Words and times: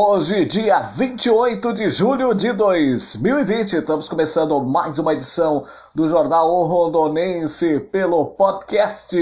Hoje, 0.00 0.44
dia 0.44 0.80
28 0.80 1.72
de 1.72 1.90
julho 1.90 2.32
de 2.32 2.52
2020, 2.52 3.78
estamos 3.78 4.08
começando 4.08 4.62
mais 4.62 4.96
uma 5.00 5.12
edição 5.12 5.64
do 5.92 6.06
Jornal 6.06 6.48
o 6.48 6.62
Rondonense 6.66 7.80
pelo 7.80 8.26
podcast. 8.26 9.18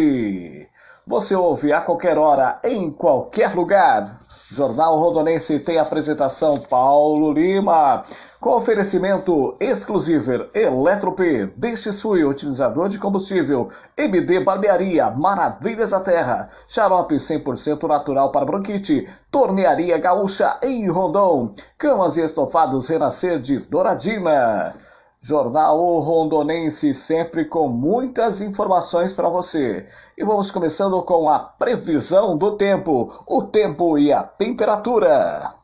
Você 1.06 1.34
ouve 1.34 1.72
a 1.72 1.80
qualquer 1.80 2.18
hora, 2.18 2.60
em 2.62 2.90
qualquer 2.90 3.54
lugar. 3.54 4.20
Jornal 4.52 4.98
Rondonense 4.98 5.58
tem 5.60 5.78
apresentação 5.78 6.58
Paulo 6.58 7.32
Lima. 7.32 8.02
Com 8.40 8.50
oferecimento 8.50 9.56
exclusivo 9.58 10.48
Eletrop, 10.54 11.18
Deixe 11.56 11.90
Fuel, 11.92 12.28
utilizador 12.28 12.88
de 12.88 12.98
combustível, 12.98 13.68
MD 13.96 14.40
Barbearia, 14.40 15.10
Maravilhas 15.10 15.92
da 15.92 16.00
Terra, 16.00 16.48
xarope 16.68 17.14
100% 17.14 17.88
natural 17.88 18.30
para 18.30 18.44
bronquite, 18.44 19.08
Tornearia 19.30 19.96
Gaúcha 19.98 20.58
em 20.62 20.86
Rondon, 20.88 21.54
camas 21.78 22.18
e 22.18 22.24
estofados 22.24 22.88
Renascer 22.88 23.40
de 23.40 23.58
Douradina. 23.58 24.74
Jornal 25.18 25.98
Rondonense, 26.00 26.92
sempre 26.92 27.46
com 27.46 27.66
muitas 27.66 28.40
informações 28.42 29.12
para 29.12 29.30
você. 29.30 29.88
E 30.16 30.22
vamos 30.22 30.50
começando 30.50 31.02
com 31.02 31.28
a 31.28 31.38
previsão 31.38 32.36
do 32.36 32.56
tempo, 32.56 33.12
o 33.26 33.42
tempo 33.42 33.98
e 33.98 34.12
a 34.12 34.22
temperatura. 34.22 35.54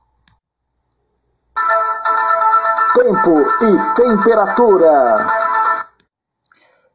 Tempo 2.95 3.41
e 3.65 3.95
temperatura. 3.95 5.27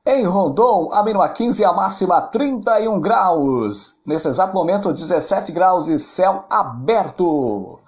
Em 0.05 0.25
Rondon, 0.25 0.89
a 0.93 1.01
mínima 1.01 1.27
15 1.27 1.61
e 1.61 1.65
a 1.65 1.73
máxima 1.73 2.21
31 2.21 3.01
graus. 3.01 3.99
Nesse 4.05 4.27
exato 4.27 4.53
momento, 4.53 4.93
17 4.93 5.51
graus 5.51 5.87
e 5.87 5.97
céu 5.97 6.45
aberto. 6.49 7.79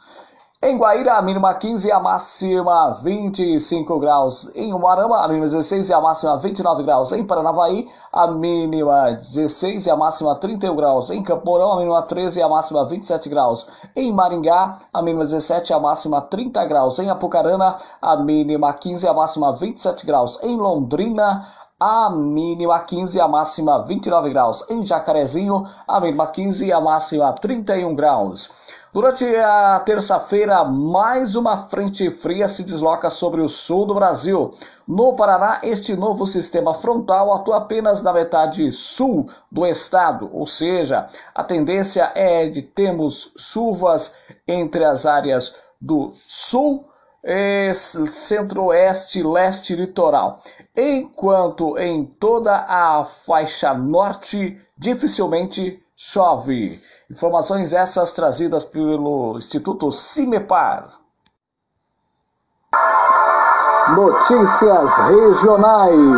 Em 0.61 0.77
Guaíra, 0.77 1.13
a 1.13 1.21
mínima 1.21 1.53
15 1.53 1.87
e 1.87 1.91
a 1.91 2.01
máxima 2.01 2.91
25 3.01 3.97
graus. 3.97 4.51
Em 4.53 4.73
Umarama, 4.73 5.23
a 5.23 5.27
mínima 5.29 5.45
16 5.45 5.87
e 5.87 5.93
a 5.93 6.01
máxima 6.01 6.37
29 6.37 6.83
graus. 6.83 7.13
Em 7.13 7.23
Paranavaí, 7.23 7.87
a 8.11 8.27
mínima 8.27 9.13
16 9.13 9.85
e 9.85 9.89
a 9.89 9.95
máxima 9.95 10.35
31 10.35 10.75
graus. 10.75 11.11
Em 11.11 11.23
Campo 11.23 11.45
Mourão, 11.45 11.71
a 11.71 11.77
mínima 11.77 12.01
13 12.01 12.41
e 12.41 12.43
a 12.43 12.49
máxima 12.49 12.85
27 12.85 13.29
graus. 13.29 13.69
Em 13.95 14.11
Maringá, 14.11 14.79
a 14.93 15.01
mínima 15.01 15.23
17 15.23 15.71
e 15.71 15.73
a 15.73 15.79
máxima 15.79 16.23
30 16.23 16.65
graus. 16.65 16.99
Em 16.99 17.09
Apucarana, 17.09 17.77
a 18.01 18.17
mínima 18.17 18.73
15 18.73 19.05
e 19.05 19.07
a 19.07 19.13
máxima 19.13 19.55
27 19.55 20.05
graus. 20.05 20.43
Em 20.43 20.57
Londrina, 20.57 21.47
a 21.79 22.09
mínima 22.09 22.77
15 22.81 23.17
e 23.17 23.21
a 23.21 23.27
máxima 23.29 23.85
29 23.85 24.29
graus. 24.29 24.69
Em 24.69 24.85
Jacarezinho, 24.85 25.65
a 25.87 26.01
mínima 26.01 26.27
15 26.27 26.65
e 26.65 26.73
a 26.73 26.81
máxima 26.81 27.31
31 27.31 27.95
graus. 27.95 28.68
Durante 28.91 29.23
a 29.35 29.79
terça-feira, 29.85 30.63
mais 30.65 31.35
uma 31.35 31.55
frente 31.55 32.09
fria 32.09 32.49
se 32.49 32.63
desloca 32.63 33.11
sobre 33.11 33.39
o 33.39 33.47
sul 33.47 33.85
do 33.85 33.93
Brasil. 33.93 34.51
No 34.87 35.13
Paraná, 35.13 35.59
este 35.61 35.95
novo 35.95 36.25
sistema 36.25 36.73
frontal 36.73 37.31
atua 37.31 37.57
apenas 37.57 38.01
na 38.01 38.11
metade 38.11 38.71
sul 38.71 39.29
do 39.51 39.63
estado, 39.63 40.27
ou 40.33 40.47
seja, 40.47 41.05
a 41.35 41.43
tendência 41.43 42.11
é 42.15 42.49
de 42.49 42.63
termos 42.63 43.31
chuvas 43.37 44.15
entre 44.47 44.83
as 44.83 45.05
áreas 45.05 45.55
do 45.79 46.09
sul 46.11 46.83
centro-oeste, 47.75 49.21
leste 49.21 49.75
litoral, 49.75 50.39
enquanto 50.75 51.77
em 51.77 52.05
toda 52.05 52.65
a 52.67 53.05
faixa 53.05 53.71
norte 53.73 54.59
dificilmente 54.75 55.83
chove. 56.01 56.79
Informações 57.11 57.73
essas 57.73 58.13
trazidas 58.13 58.63
pelo 58.63 59.37
Instituto 59.37 59.91
Cimepar. 59.91 60.97
Notícias 63.97 64.95
regionais. 65.09 66.15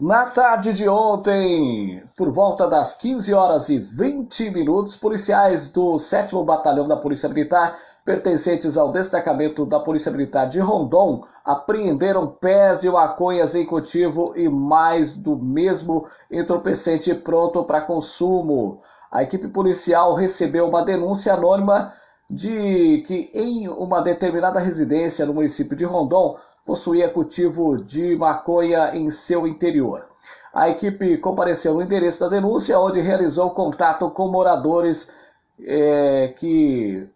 Na 0.00 0.26
tarde 0.30 0.72
de 0.72 0.88
ontem, 0.88 2.02
por 2.16 2.32
volta 2.32 2.66
das 2.66 2.96
15 2.96 3.32
horas 3.32 3.68
e 3.68 3.78
20 3.78 4.50
minutos, 4.50 4.96
policiais 4.96 5.70
do 5.70 5.96
7 5.96 6.34
Batalhão 6.44 6.88
da 6.88 6.96
Polícia 6.96 7.28
Militar 7.28 7.78
pertencentes 8.04 8.76
ao 8.76 8.92
destacamento 8.92 9.64
da 9.64 9.80
Polícia 9.80 10.12
Militar 10.12 10.46
de 10.46 10.60
Rondon 10.60 11.24
apreenderam 11.44 12.26
pés 12.26 12.84
e 12.84 12.90
maconhas 12.90 13.54
em 13.54 13.64
cultivo 13.64 14.34
e 14.36 14.48
mais 14.48 15.14
do 15.14 15.36
mesmo 15.36 16.06
entorpecente 16.30 17.14
pronto 17.14 17.64
para 17.64 17.86
consumo. 17.86 18.82
A 19.10 19.22
equipe 19.22 19.48
policial 19.48 20.14
recebeu 20.14 20.68
uma 20.68 20.84
denúncia 20.84 21.32
anônima 21.32 21.92
de 22.28 23.02
que 23.06 23.30
em 23.32 23.68
uma 23.68 24.00
determinada 24.00 24.60
residência 24.60 25.24
no 25.24 25.34
município 25.34 25.76
de 25.76 25.84
Rondon 25.84 26.36
possuía 26.66 27.08
cultivo 27.08 27.78
de 27.78 28.16
maconha 28.16 28.94
em 28.94 29.10
seu 29.10 29.46
interior. 29.46 30.06
A 30.52 30.68
equipe 30.68 31.16
compareceu 31.18 31.74
no 31.74 31.82
endereço 31.82 32.20
da 32.20 32.28
denúncia, 32.28 32.78
onde 32.78 33.00
realizou 33.00 33.50
contato 33.50 34.10
com 34.10 34.28
moradores 34.28 35.12
é, 35.60 36.34
que 36.38 37.08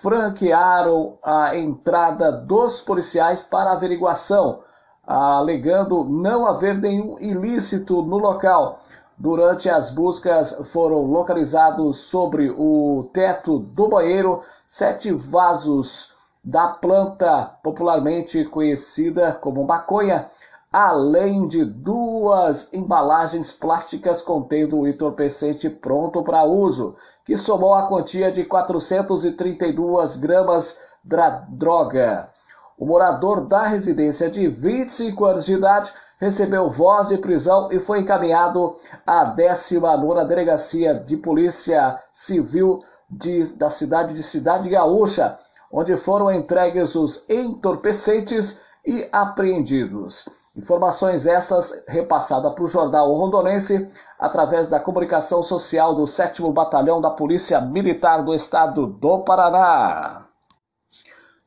franquearam 0.00 1.18
a 1.22 1.56
entrada 1.56 2.32
dos 2.32 2.80
policiais 2.80 3.44
para 3.44 3.72
averiguação, 3.72 4.60
alegando 5.06 6.04
não 6.04 6.46
haver 6.46 6.78
nenhum 6.78 7.18
ilícito 7.18 8.02
no 8.02 8.16
local. 8.16 8.80
Durante 9.18 9.68
as 9.68 9.90
buscas 9.90 10.70
foram 10.72 11.02
localizados 11.02 11.98
sobre 11.98 12.50
o 12.50 13.10
teto 13.12 13.58
do 13.58 13.88
banheiro 13.88 14.42
sete 14.66 15.12
vasos 15.12 16.14
da 16.42 16.68
planta 16.68 17.54
popularmente 17.62 18.44
conhecida 18.46 19.34
como 19.34 19.66
maconha, 19.66 20.30
além 20.72 21.48
de 21.48 21.64
duas 21.64 22.72
embalagens 22.72 23.50
plásticas 23.50 24.22
contendo 24.22 24.78
o 24.78 24.86
entorpecente 24.86 25.68
pronto 25.68 26.22
para 26.22 26.44
uso, 26.44 26.94
que 27.24 27.36
somou 27.36 27.74
a 27.74 27.88
quantia 27.88 28.30
de 28.30 28.44
432 28.44 30.16
gramas 30.16 30.78
da 31.02 31.44
droga. 31.48 32.30
O 32.78 32.86
morador 32.86 33.46
da 33.46 33.64
residência 33.64 34.30
de 34.30 34.46
25 34.46 35.24
anos 35.24 35.44
de 35.44 35.54
idade 35.54 35.92
recebeu 36.20 36.70
voz 36.70 37.08
de 37.08 37.18
prisão 37.18 37.72
e 37.72 37.80
foi 37.80 38.00
encaminhado 38.00 38.76
à 39.04 39.34
19ª 39.34 40.24
Delegacia 40.24 40.94
de 40.94 41.16
Polícia 41.16 41.98
Civil 42.12 42.80
de, 43.10 43.56
da 43.56 43.68
cidade 43.68 44.14
de 44.14 44.22
Cidade 44.22 44.68
Gaúcha, 44.68 45.36
onde 45.72 45.96
foram 45.96 46.30
entregues 46.30 46.94
os 46.94 47.28
entorpecentes 47.28 48.60
e 48.86 49.08
apreendidos. 49.10 50.39
Informações 50.56 51.26
essas 51.26 51.84
repassadas 51.86 52.52
para 52.54 52.64
o 52.64 52.68
jornal 52.68 53.12
Rondonense 53.14 53.88
através 54.18 54.68
da 54.68 54.80
comunicação 54.80 55.42
social 55.42 55.94
do 55.94 56.06
7 56.06 56.42
Batalhão 56.50 57.00
da 57.00 57.10
Polícia 57.10 57.60
Militar 57.60 58.24
do 58.24 58.34
Estado 58.34 58.86
do 58.86 59.20
Paraná. 59.20 60.26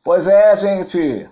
Pois 0.05 0.25
é, 0.27 0.55
gente, 0.55 1.29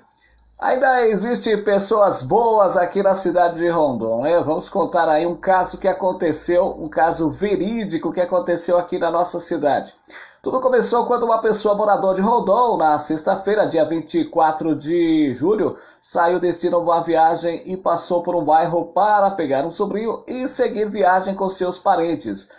ainda 0.60 1.08
existem 1.08 1.64
pessoas 1.64 2.22
boas 2.22 2.76
aqui 2.76 3.02
na 3.02 3.16
cidade 3.16 3.56
de 3.56 3.70
Rondon, 3.70 4.24
né? 4.24 4.42
Vamos 4.42 4.70
contar 4.70 5.08
aí 5.08 5.26
um 5.26 5.36
caso 5.36 5.78
que 5.78 5.88
aconteceu, 5.88 6.76
um 6.78 6.90
caso 6.90 7.32
verídico 7.32 8.12
que 8.12 8.22
aconteceu 8.22 8.78
aqui 8.78 9.00
na 9.00 9.10
nossa 9.10 9.40
cidade. 9.40 9.94
Tudo 10.42 10.60
começou 10.60 11.06
quando 11.06 11.22
uma 11.22 11.40
pessoa 11.40 11.76
moradora 11.76 12.16
de 12.16 12.22
Rondon, 12.22 12.76
na 12.76 12.98
sexta-feira, 12.98 13.68
dia 13.68 13.86
24 13.86 14.76
de 14.76 15.32
julho, 15.36 15.78
saiu 16.02 16.40
destino 16.40 16.78
a 16.78 16.80
uma 16.80 17.04
viagem 17.04 17.62
e 17.64 17.78
passou 17.78 18.24
por 18.24 18.36
um 18.36 18.44
bairro 18.44 18.86
para 18.86 19.30
pegar 19.30 19.64
um 19.64 19.70
sobrinho 19.70 20.24
e 20.26 20.48
seguir 20.48 20.90
viagem 20.90 21.36
com 21.36 21.48
seus 21.48 21.78
parentes. 21.78 22.52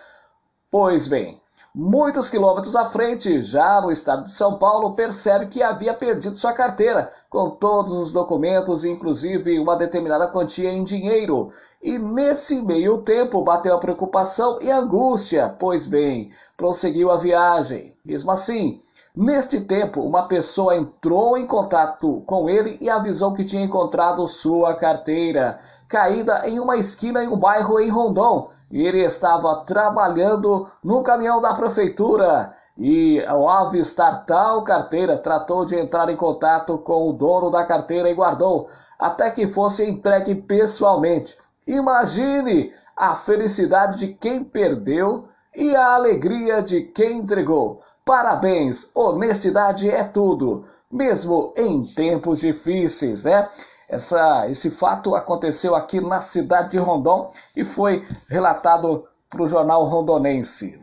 Pois 0.70 1.08
bem, 1.08 1.42
muitos 1.74 2.30
quilômetros 2.30 2.76
à 2.76 2.84
frente, 2.84 3.42
já 3.42 3.80
no 3.80 3.90
estado 3.90 4.26
de 4.26 4.32
São 4.32 4.58
Paulo, 4.58 4.94
percebe 4.94 5.48
que 5.48 5.60
havia 5.60 5.92
perdido 5.92 6.36
sua 6.36 6.52
carteira, 6.52 7.12
com 7.28 7.50
todos 7.50 7.94
os 7.94 8.12
documentos, 8.12 8.84
inclusive 8.84 9.58
uma 9.58 9.74
determinada 9.74 10.28
quantia 10.28 10.70
em 10.70 10.84
dinheiro. 10.84 11.52
E 11.82 11.98
nesse 11.98 12.62
meio 12.62 12.98
tempo 12.98 13.42
bateu 13.42 13.74
a 13.74 13.78
preocupação 13.78 14.58
e 14.60 14.70
a 14.70 14.78
angústia, 14.78 15.54
pois 15.58 15.88
bem, 15.88 16.30
prosseguiu 16.56 17.10
a 17.10 17.16
viagem. 17.16 17.96
Mesmo 18.04 18.30
assim, 18.30 18.80
Neste 19.14 19.60
tempo, 19.60 20.00
uma 20.00 20.26
pessoa 20.26 20.74
entrou 20.74 21.36
em 21.36 21.46
contato 21.46 22.22
com 22.26 22.48
ele 22.48 22.78
e 22.80 22.88
avisou 22.88 23.34
que 23.34 23.44
tinha 23.44 23.62
encontrado 23.62 24.26
sua 24.26 24.74
carteira 24.74 25.60
caída 25.86 26.48
em 26.48 26.58
uma 26.58 26.78
esquina 26.78 27.22
em 27.22 27.28
um 27.28 27.36
bairro 27.36 27.78
em 27.78 27.90
Rondon. 27.90 28.48
Ele 28.70 29.04
estava 29.04 29.66
trabalhando 29.66 30.66
no 30.82 31.02
caminhão 31.02 31.42
da 31.42 31.52
prefeitura 31.52 32.56
e, 32.78 33.22
ao 33.26 33.46
avistar 33.46 34.24
tal 34.24 34.64
carteira, 34.64 35.18
tratou 35.18 35.66
de 35.66 35.78
entrar 35.78 36.08
em 36.08 36.16
contato 36.16 36.78
com 36.78 37.10
o 37.10 37.12
dono 37.12 37.50
da 37.50 37.66
carteira 37.66 38.08
e 38.08 38.14
guardou 38.14 38.70
até 38.98 39.30
que 39.30 39.46
fosse 39.46 39.86
entregue 39.86 40.34
pessoalmente. 40.34 41.36
Imagine 41.66 42.72
a 42.96 43.14
felicidade 43.14 43.98
de 43.98 44.14
quem 44.14 44.42
perdeu 44.44 45.28
e 45.54 45.74
a 45.76 45.94
alegria 45.94 46.62
de 46.62 46.82
quem 46.82 47.18
entregou. 47.18 47.82
Parabéns, 48.04 48.90
honestidade 48.94 49.90
é 49.90 50.04
tudo, 50.04 50.64
mesmo 50.90 51.52
em 51.56 51.82
tempos 51.82 52.40
difíceis, 52.40 53.24
né? 53.24 53.48
Essa, 53.88 54.48
esse 54.48 54.70
fato 54.70 55.14
aconteceu 55.14 55.76
aqui 55.76 56.00
na 56.00 56.20
cidade 56.20 56.70
de 56.70 56.78
Rondon 56.78 57.30
e 57.54 57.62
foi 57.62 58.06
relatado 58.28 59.04
para 59.28 59.42
o 59.42 59.46
jornal 59.46 59.84
rondonense. 59.84 60.80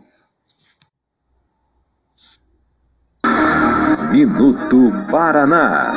Minuto 4.12 4.92
Paraná. 5.12 5.94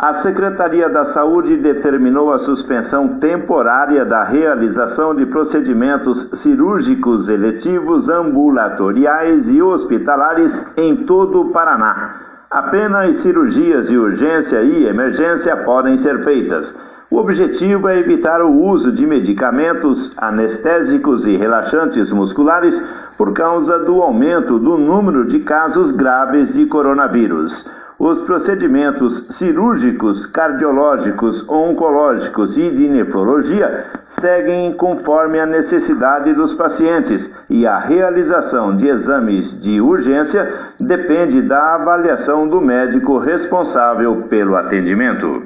A 0.00 0.22
Secretaria 0.22 0.88
da 0.88 1.12
Saúde 1.12 1.56
determinou 1.56 2.32
a 2.32 2.38
suspensão 2.44 3.18
temporária 3.18 4.04
da 4.04 4.22
realização 4.22 5.12
de 5.12 5.26
procedimentos 5.26 6.40
cirúrgicos 6.40 7.28
eletivos 7.28 8.08
ambulatoriais 8.08 9.42
e 9.48 9.60
hospitalares 9.60 10.52
em 10.76 11.04
todo 11.04 11.40
o 11.40 11.50
Paraná. 11.50 12.14
Apenas 12.48 13.22
cirurgias 13.22 13.88
de 13.88 13.98
urgência 13.98 14.62
e 14.62 14.86
emergência 14.86 15.56
podem 15.64 15.98
ser 15.98 16.22
feitas. 16.22 16.64
O 17.10 17.16
objetivo 17.16 17.88
é 17.88 17.98
evitar 17.98 18.40
o 18.40 18.52
uso 18.52 18.92
de 18.92 19.04
medicamentos 19.04 20.12
anestésicos 20.18 21.26
e 21.26 21.36
relaxantes 21.36 22.08
musculares 22.12 22.72
por 23.16 23.32
causa 23.32 23.80
do 23.80 24.00
aumento 24.00 24.60
do 24.60 24.78
número 24.78 25.26
de 25.26 25.40
casos 25.40 25.90
graves 25.96 26.54
de 26.54 26.66
coronavírus. 26.66 27.52
Os 27.98 28.24
procedimentos 28.26 29.26
cirúrgicos, 29.38 30.24
cardiológicos, 30.26 31.48
oncológicos 31.48 32.56
e 32.56 32.70
de 32.70 32.88
nefrologia 32.88 33.86
seguem 34.20 34.76
conforme 34.76 35.40
a 35.40 35.46
necessidade 35.46 36.32
dos 36.32 36.54
pacientes 36.54 37.28
e 37.50 37.66
a 37.66 37.80
realização 37.80 38.76
de 38.76 38.86
exames 38.86 39.60
de 39.62 39.80
urgência 39.80 40.72
depende 40.78 41.42
da 41.42 41.74
avaliação 41.74 42.48
do 42.48 42.60
médico 42.60 43.18
responsável 43.18 44.28
pelo 44.28 44.54
atendimento. 44.54 45.42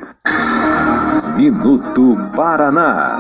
Minuto 1.37 2.17
Paraná. 2.37 3.17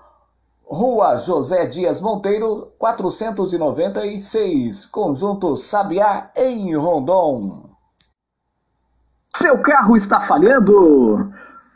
Rua 0.66 1.18
José 1.18 1.66
Dias 1.66 2.01
Monteiro, 2.01 2.74
496, 2.77 4.86
Conjunto 4.86 5.56
Sabiá, 5.57 6.31
em 6.36 6.75
Rondon. 6.75 7.63
Seu 9.36 9.62
carro 9.62 9.98
está 9.98 10.22
falhando? 10.22 11.30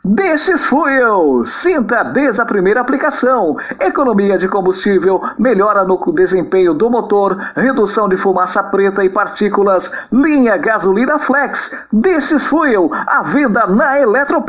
Destes 0.08 0.64
Fuel. 0.64 1.44
Sinta 1.44 2.04
desde 2.04 2.40
a 2.40 2.44
primeira 2.44 2.80
aplicação. 2.80 3.56
Economia 3.80 4.38
de 4.38 4.46
combustível, 4.46 5.20
melhora 5.36 5.82
no 5.82 5.98
desempenho 6.12 6.74
do 6.74 6.88
motor, 6.88 7.36
redução 7.56 8.08
de 8.08 8.16
fumaça 8.16 8.62
preta 8.62 9.04
e 9.04 9.10
partículas. 9.10 9.90
Linha 10.12 10.56
gasolina 10.58 11.18
flex. 11.18 11.76
Destes 11.92 12.46
Fuel. 12.46 12.88
A 12.92 13.24
venda 13.24 13.66
na 13.66 13.98
Eletrop. 13.98 14.48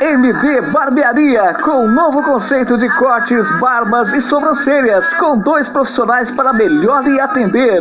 MD 0.00 0.72
Barbearia, 0.72 1.54
com 1.62 1.86
novo 1.86 2.22
conceito 2.24 2.76
de 2.76 2.88
cortes, 2.98 3.48
barbas 3.60 4.12
e 4.12 4.20
sobrancelhas, 4.20 5.12
com 5.14 5.38
dois 5.38 5.68
profissionais 5.68 6.32
para 6.32 6.52
melhor 6.52 7.04
lhe 7.04 7.20
atender. 7.20 7.80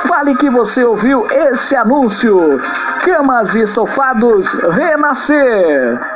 Fale 0.06 0.36
que 0.36 0.48
você 0.48 0.84
ouviu 0.84 1.26
esse 1.28 1.74
anúncio. 1.74 2.60
Camas 3.04 3.56
e 3.56 3.62
estofados 3.62 4.54
Renascer. 4.54 6.15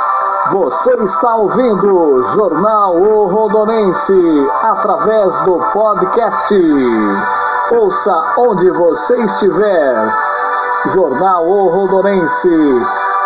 Você 0.51 0.93
está 1.05 1.35
ouvindo 1.35 2.23
Jornal 2.33 2.97
O 2.97 3.27
Rondonense 3.27 4.47
através 4.63 5.39
do 5.41 5.57
podcast. 5.71 6.53
Ouça 7.71 8.33
onde 8.37 8.69
você 8.69 9.15
estiver. 9.23 9.95
Jornal 10.87 11.47
O 11.47 11.69
Rondonense. 11.69 12.49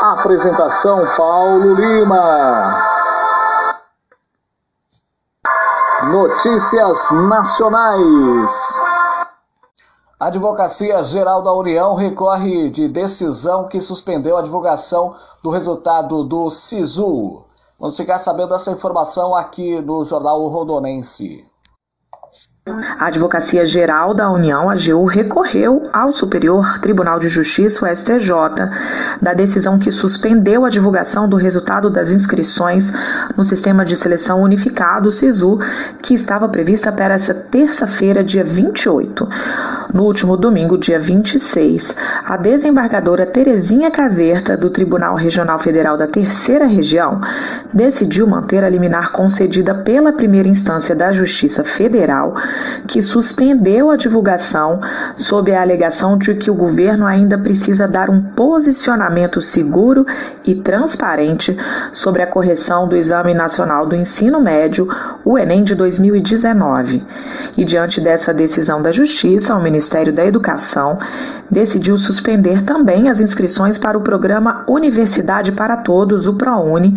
Apresentação 0.04 1.02
Paulo 1.18 1.74
Lima. 1.74 2.78
Notícias 6.12 7.10
Nacionais. 7.10 8.76
A 10.18 10.28
Advocacia 10.28 11.04
Geral 11.04 11.44
da 11.44 11.52
União 11.52 11.94
recorre 11.94 12.70
de 12.70 12.88
decisão 12.88 13.68
que 13.68 13.82
suspendeu 13.82 14.38
a 14.38 14.42
divulgação 14.42 15.14
do 15.44 15.50
resultado 15.50 16.24
do 16.24 16.50
SISU. 16.50 17.44
Vamos 17.78 17.98
ficar 17.98 18.18
sabendo 18.20 18.52
dessa 18.52 18.72
informação 18.72 19.36
aqui 19.36 19.82
no 19.82 20.06
Jornal 20.06 20.48
Rondonense. 20.48 21.44
A 22.98 23.08
Advocacia 23.08 23.66
Geral 23.66 24.14
da 24.14 24.32
União, 24.32 24.70
AGU, 24.70 25.06
recorreu 25.06 25.84
ao 25.92 26.14
Superior 26.14 26.80
Tribunal 26.80 27.20
de 27.20 27.28
Justiça, 27.28 27.86
o 27.86 27.96
STJ, 27.96 28.32
da 29.22 29.34
decisão 29.34 29.78
que 29.78 29.92
suspendeu 29.92 30.66
a 30.66 30.70
divulgação 30.70 31.28
do 31.28 31.36
resultado 31.36 31.90
das 31.90 32.10
inscrições 32.10 32.92
no 33.36 33.44
Sistema 33.44 33.84
de 33.84 33.98
Seleção 33.98 34.42
Unificado, 34.42 35.12
SISU, 35.12 35.60
que 36.02 36.14
estava 36.14 36.48
prevista 36.48 36.92
para 36.92 37.16
essa 37.16 37.34
terça-feira, 37.34 38.24
dia 38.24 38.46
28. 38.46 39.28
No 39.96 40.04
último 40.04 40.36
domingo, 40.36 40.78
dia 40.78 41.00
26, 41.00 41.96
a 42.26 42.36
desembargadora 42.36 43.26
Terezinha 43.26 43.90
Caserta, 43.90 44.58
do 44.58 44.70
Tribunal 44.70 45.16
Regional 45.16 45.58
Federal 45.58 45.96
da 45.96 46.06
Terceira 46.06 46.66
Região, 46.66 47.22
decidiu 47.74 48.28
manter 48.28 48.62
a 48.66 48.70
liminar 48.70 49.14
concedida 49.14 49.74
pela 49.74 50.12
primeira 50.12 50.50
instância 50.50 50.94
da 50.94 51.14
Justiça 51.14 51.64
Federal 51.64 52.36
que 52.86 53.02
suspendeu 53.02 53.90
a 53.90 53.96
divulgação 53.96 54.82
sob 55.16 55.54
a 55.54 55.62
alegação 55.62 56.18
de 56.18 56.36
que 56.36 56.52
o 56.52 56.56
governo 56.56 57.06
ainda 57.06 57.38
precisa 57.38 57.88
dar 57.88 58.10
um 58.10 58.22
posicionamento 58.22 59.42
seguro 59.42 60.06
e 60.44 60.56
transparente 60.56 61.58
sobre 61.94 62.22
a 62.22 62.28
correção 62.28 62.86
do 62.86 62.98
Exame 62.98 63.34
Nacional 63.34 63.86
do 63.86 63.96
Ensino 63.96 64.42
Médio, 64.42 64.90
o 65.24 65.38
Enem 65.38 65.64
de 65.64 65.74
2019. 65.74 67.02
E 67.58 67.64
diante 67.64 68.02
dessa 68.02 68.34
decisão 68.34 68.82
da 68.82 68.92
Justiça, 68.92 69.56
o 69.56 69.64
Ministério 69.64 69.85
da 69.90 70.26
Educação 70.26 70.98
decidiu 71.50 71.98
suspender 71.98 72.64
também 72.64 73.10
as 73.10 73.20
inscrições 73.20 73.78
para 73.78 73.98
o 73.98 74.02
programa 74.02 74.64
Universidade 74.68 75.52
para 75.52 75.78
Todos, 75.78 76.28
o 76.28 76.34
ProUni, 76.34 76.96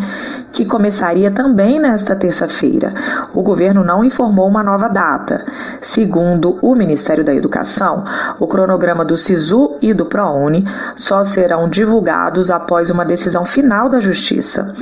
que 0.52 0.64
começaria 0.64 1.30
também 1.30 1.78
nesta 1.78 2.16
terça-feira. 2.16 2.95
O 3.35 3.42
governo 3.42 3.85
não 3.85 4.04
informou 4.04 4.49
uma 4.49 4.62
nova 4.62 4.88
data. 4.88 5.45
Segundo 5.80 6.59
o 6.62 6.75
Ministério 6.75 7.25
da 7.25 7.35
Educação, 7.35 8.04
o 8.38 8.47
cronograma 8.47 9.04
do 9.04 9.16
SISU 9.16 9.76
e 9.83 9.92
do 9.92 10.07
ProUni 10.07 10.64
só 10.97 11.23
serão 11.25 11.68
divulgados 11.68 12.50
após 12.50 12.90
uma 12.90 13.04
decisão 13.04 13.45
final 13.45 13.88
da 13.88 14.00
Justiça. 14.00 14.75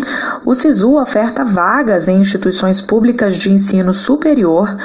O 0.45 0.55
SISU 0.55 0.97
oferta 0.97 1.45
vagas 1.45 2.09
em 2.09 2.21
instituições 2.21 2.81
públicas 2.81 3.37
de 3.37 3.53
ensino 3.53 3.93
superior 3.93 4.77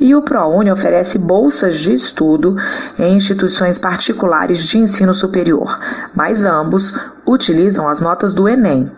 e 0.00 0.14
o 0.14 0.22
ProUni 0.22 0.70
oferece 0.70 1.18
bolsas 1.18 1.78
de 1.78 1.92
estudo 1.92 2.56
em 2.98 3.16
instituições 3.16 3.78
particulares 3.78 4.62
de 4.64 4.78
ensino 4.78 5.14
superior, 5.14 5.78
mas 6.14 6.44
ambos 6.44 6.98
utilizam 7.26 7.88
as 7.88 8.00
notas 8.00 8.34
do 8.34 8.48
Enem. 8.48 8.90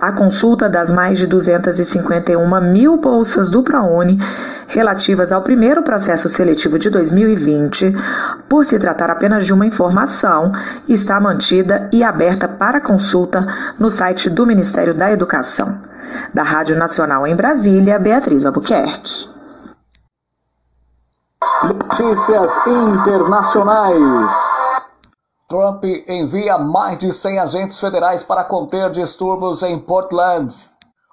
A 0.00 0.12
consulta 0.12 0.68
das 0.68 0.90
mais 0.90 1.18
de 1.18 1.26
251 1.26 2.60
mil 2.60 2.96
bolsas 2.98 3.50
do 3.50 3.62
ProUni 3.62 4.18
relativas 4.68 5.32
ao 5.32 5.42
primeiro 5.42 5.82
processo 5.82 6.28
seletivo 6.28 6.78
de 6.78 6.90
2020, 6.90 7.94
por 8.48 8.64
se 8.64 8.78
tratar 8.78 9.10
apenas 9.10 9.46
de 9.46 9.52
uma 9.52 9.66
informação, 9.66 10.52
está 10.88 11.20
mantida 11.20 11.88
e 11.92 12.02
aberta 12.02 12.48
para 12.48 12.80
consulta 12.80 13.46
no 13.78 13.90
site 13.90 14.30
do 14.30 14.46
Ministério 14.46 14.94
da 14.94 15.10
Educação. 15.12 15.78
Da 16.32 16.42
Rádio 16.42 16.76
Nacional 16.76 17.26
em 17.26 17.36
Brasília, 17.36 17.98
Beatriz 17.98 18.46
Albuquerque. 18.46 19.35
Notícias 21.64 22.66
internacionais. 22.66 24.32
Trump 25.48 25.84
envia 26.08 26.58
mais 26.58 26.98
de 26.98 27.12
100 27.12 27.38
agentes 27.38 27.80
federais 27.80 28.22
para 28.22 28.44
conter 28.44 28.90
distúrbios 28.90 29.62
em 29.62 29.78
Portland. 29.78 30.52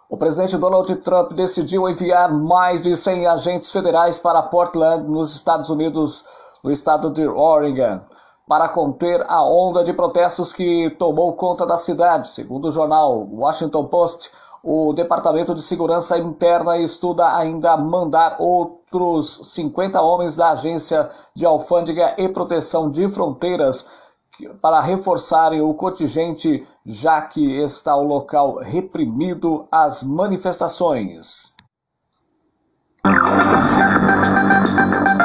O 0.10 0.18
presidente 0.18 0.58
Donald 0.58 0.96
Trump 0.98 1.34
decidiu 1.34 1.88
enviar 1.88 2.32
mais 2.32 2.82
de 2.82 2.96
100 2.96 3.28
agentes 3.28 3.72
federais 3.72 4.20
para 4.20 4.42
Portland, 4.44 5.08
nos 5.08 5.34
Estados 5.36 5.70
Unidos, 5.70 6.25
no 6.63 6.72
estado 6.72 7.12
de 7.12 7.28
Oregon, 7.28 8.00
para 8.48 8.70
conter 8.70 9.24
a 9.28 9.44
onda 9.44 9.84
de 9.84 9.94
protestos 9.94 10.52
que 10.52 10.90
tomou 10.92 11.34
conta 11.34 11.66
da 11.66 11.78
cidade. 11.78 12.30
Segundo 12.30 12.68
o 12.68 12.72
jornal 12.72 13.28
Washington 13.32 13.86
Post, 13.86 14.32
o 14.64 14.94
Departamento 14.94 15.54
de 15.54 15.62
Segurança 15.62 16.18
Interna 16.18 16.78
estuda 16.78 17.36
ainda 17.36 17.76
mandar 17.76 18.38
outros 18.40 19.42
50 19.44 20.02
homens 20.02 20.36
da 20.36 20.52
Agência 20.52 21.10
de 21.36 21.46
Alfândega 21.46 22.16
e 22.18 22.30
Proteção 22.30 22.90
de 22.90 23.10
Fronteiras 23.10 23.90
para 24.62 24.82
reforçarem 24.82 25.62
o 25.62 25.74
contingente, 25.74 26.66
já 26.86 27.22
que 27.22 27.62
está 27.62 27.96
o 27.96 28.04
local 28.04 28.58
reprimido 28.58 29.68
às 29.72 30.02
manifestações. 30.02 31.52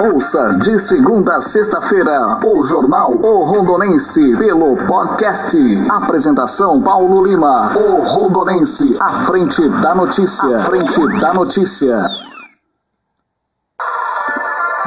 Ouça 0.01 0.59
de 0.59 0.79
segunda 0.81 1.37
a 1.37 1.41
sexta-feira 1.41 2.41
o 2.45 2.65
Jornal 2.65 3.13
O 3.13 3.45
Rondonense 3.45 4.37
pelo 4.37 4.77
podcast. 4.77 5.57
Apresentação 5.89 6.83
Paulo 6.83 7.25
Lima. 7.25 7.77
O 7.77 8.03
Rondonense, 8.03 8.97
à 9.01 9.25
frente 9.27 9.69
da 9.69 9.95
notícia. 9.95 10.57
À 10.57 10.61
frente 10.61 11.21
da 11.21 11.33
notícia. 11.35 12.09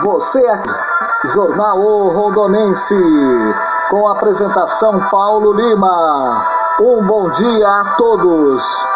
Você 0.03 0.45
é 0.45 0.63
Jornal 1.29 1.79
O 1.79 2.10
Rondonense 2.10 2.95
com 3.89 4.07
apresentação 4.10 5.00
Paulo 5.10 5.53
Lima. 5.53 6.45
Um 6.81 7.05
bom 7.05 7.29
dia 7.31 7.67
a 7.67 7.95
todos 7.95 8.90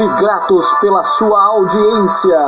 e 0.00 0.08
gratos 0.20 0.66
pela 0.80 1.02
sua 1.02 1.42
audiência. 1.42 2.38